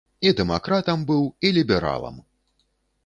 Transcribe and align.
І 0.27 0.29
дэмакратам 0.37 1.03
быў, 1.11 1.21
і 1.49 1.53
лібералам! 1.59 2.15